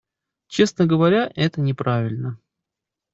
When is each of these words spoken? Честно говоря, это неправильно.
Честно 0.47 0.87
говоря, 0.87 1.31
это 1.35 1.61
неправильно. 1.61 2.39